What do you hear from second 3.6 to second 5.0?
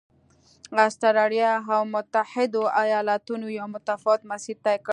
متفاوت مسیر طی کړ.